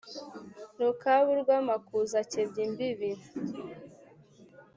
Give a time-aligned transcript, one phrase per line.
[0.79, 3.11] rukabu rw' amakuza akebye imbibi